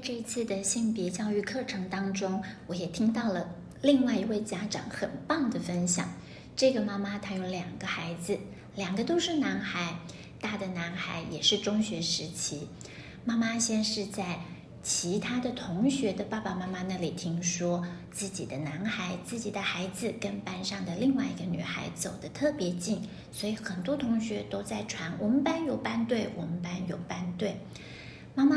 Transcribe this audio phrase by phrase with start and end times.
[0.00, 3.48] 这一次的性别教育课程当中，我也听到了
[3.82, 6.08] 另外一位家长很棒的分享。
[6.54, 8.38] 这个妈妈她有两个孩子，
[8.76, 9.96] 两个都是男孩，
[10.40, 12.68] 大的男孩也是中学时期。
[13.24, 14.38] 妈妈先是在
[14.82, 23.02] 其他的同学的爸爸妈妈那里听说，自己的男孩、自己的孩子跟班上的另外一个女孩走得特别近，
[23.32, 27.56] 所以很多同学都在传：我们班有班队，我们班有班队。
[28.34, 28.56] 妈妈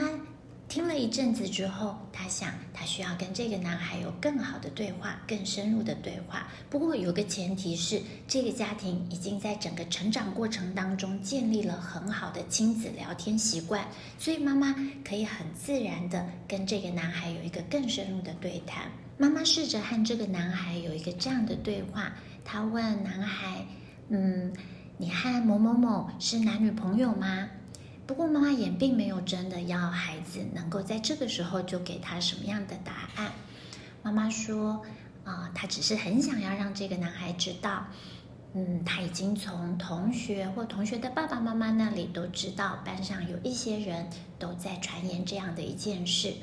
[0.72, 6.48] 听了一阵子之后，她想，她需要跟这个男孩有更好的对话，更深入的对话。
[6.70, 13.86] 不过有个前提是，这个家庭已经在整个成长过程当中建立了很好的亲子聊天习惯，
[14.18, 18.90] 所以妈妈可以很自然的跟这个男孩有一个更深入的对谈。
[19.18, 22.14] 妈妈试着和这个男孩有一个这样的对话，
[22.46, 23.58] 她问男孩
[24.08, 24.54] ：“嗯，
[24.98, 27.50] 你和某某某是男女朋友吗？”
[28.06, 33.32] 不过妈妈也并没有真的要孩子能够在这个时候就给他什么样的答案。
[34.04, 34.82] 妈妈说，
[35.24, 37.86] 啊、呃，她只是很想要让这个男孩知道，
[38.54, 46.34] 嗯，他已经从同学或同学的爸爸妈妈那里都知道班上有一些人都在传言这样的一件事。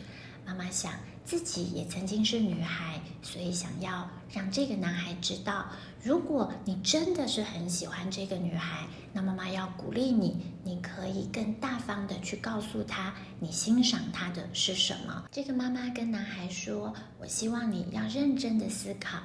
[0.49, 0.95] 妈妈想。
[1.27, 5.67] 自己也曾经是女孩，所以想要让这个男孩知道，
[6.03, 15.25] 如果你真的是很喜欢这个女孩，那妈妈要鼓励你，你可以更大方的去告诉她，你欣赏她的是什么。
[15.31, 19.19] 这个妈妈跟男孩说：“我希望你要认真的思考，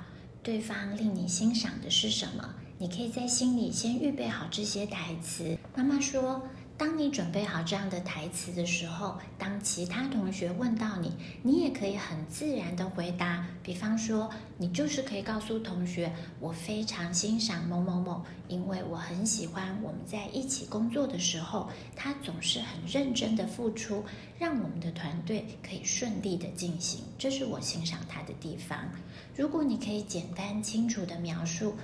[0.43, 6.45] 对方令你欣赏的是什么，你可以在心里先预备好这些台词。”妈妈说。
[6.75, 13.45] 当你准备好这样的台词的时候，当其他同学问到你，你也可以很自然的回答。
[13.61, 24.03] 比方说，你就是可以告诉同学，我非常欣赏某某某，因为我很喜欢我们在一起工作的时候，他总是很认真的付出，
[24.39, 28.89] 让我们的团队可以顺利的进行，这是我欣赏他的地方。
[29.37, 31.75] 如果你可以简单清楚的描述。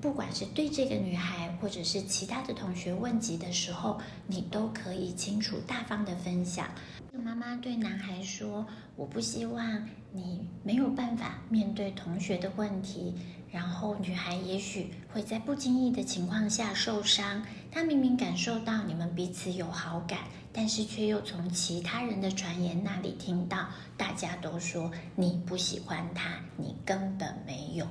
[0.00, 6.68] 不管是对这个女孩，或者是其他的同学问及的时候，你都可以清楚大方的分享。
[7.12, 13.14] 妈妈对男孩说：“我不希望你没有办法面对同学的问题。”
[13.50, 17.42] 然后女孩也许会在不经意的情况下受伤。
[17.72, 20.20] 她明明感受到你们彼此有好感，
[20.52, 27.86] 但是却又从其他人的传言那里听到，大家都说你不喜欢他，你根本没有。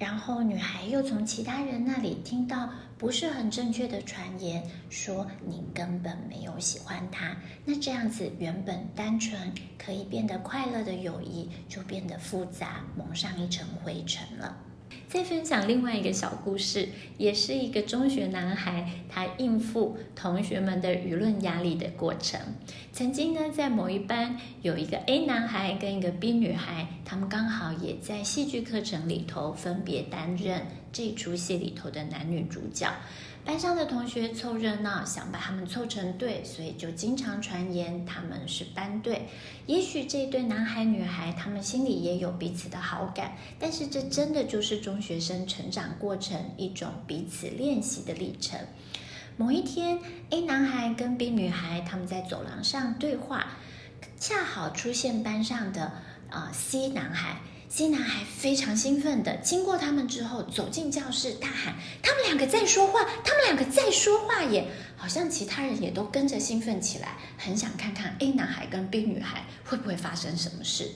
[0.00, 7.36] 然后女孩又从其他人那里听到不是很正确的传言，说你根本没有喜欢他。
[7.66, 14.56] 那这样子原本单纯可以变得快乐的友谊，就变得复杂，蒙上一层灰尘了。
[15.08, 22.40] 再分享另外一个小故事，也是一个中学男孩，他应付同学们的舆论压力的过程。
[22.92, 30.62] 曾经呢，在某一班有一个 A 男孩跟一个 B 女孩，他们刚好也在戏剧课程里头分别担任
[30.92, 32.88] 这出戏里头的男女主角。
[33.44, 39.28] 班上的同学凑热闹，想把他们凑成对，所以就经常传言他们是班对。
[39.66, 48.58] 也许这对男孩女孩，他们心里也有彼此的好感，但是这真的就是中学生成长过程一种彼此练习的历程。
[49.36, 53.46] 某一天，A 男孩跟 B 女孩他们在走廊上对话，
[54.18, 55.84] 恰好出现班上的
[56.28, 57.40] 啊、呃、C 男孩。
[57.72, 64.66] C 男孩非常兴奋的经过他们之后，走进教室，大喊：“他们两个在说话，他们两个在说话耶！”
[64.98, 70.90] 好像其他人也都跟着兴奋起来，很想看看 A 男孩跟 B 女孩会不会发生什么事。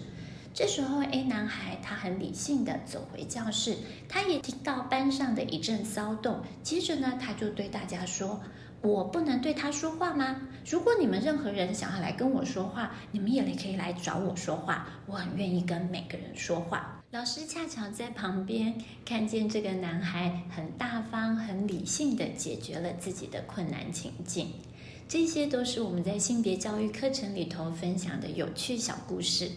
[0.54, 3.76] 这时候，A 男孩他很理性的走回教室，
[4.08, 8.40] 他也听到班上的一阵骚动，接着呢，他就对大家说。
[8.80, 10.42] 我不能对他说话吗？
[10.70, 17.02] 如果你们任何人想要来跟我说话，你们也可以来找我说话，我很愿意跟每个人说话。
[17.10, 24.52] 老师恰巧在旁边看见这个男孩很大方、很理性的解决了自己的困难情境。
[25.08, 29.50] 这些都是我们在性别教育课程里头分享的有趣小故事。